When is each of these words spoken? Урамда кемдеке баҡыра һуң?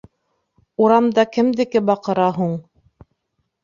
Урамда 0.85 1.27
кемдеке 1.37 1.85
баҡыра 1.93 2.29
һуң? 2.43 2.61